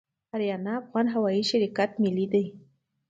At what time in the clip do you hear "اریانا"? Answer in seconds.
0.35-0.71